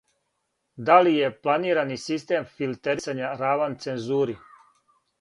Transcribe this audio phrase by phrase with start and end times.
[0.89, 4.39] Да ли је планирани систем филтерисања раван цензури?